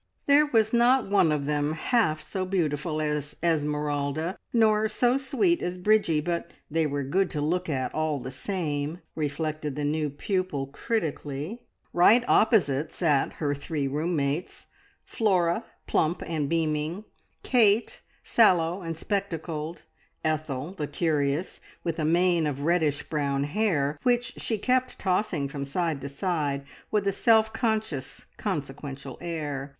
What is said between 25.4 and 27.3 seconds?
from side to side with a